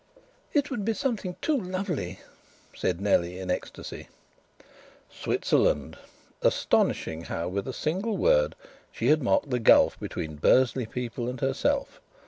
[0.51, 2.19] "It would be something too lovely!"
[2.73, 4.07] said Nellie in ecstasy.
[5.11, 5.95] Switzerland!
[6.41, 8.55] Astonishing how with a single word
[8.91, 12.01] she had marked the gulf between Bursley people and herself.